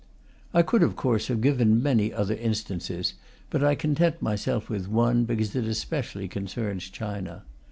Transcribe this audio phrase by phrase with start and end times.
[0.51, 3.13] I could of course have given many other instances,
[3.51, 7.43] but I content myself with one, because it especially concerns China.